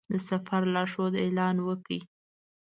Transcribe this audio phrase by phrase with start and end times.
[0.11, 1.99] د سفر لارښود اعلان وکړ.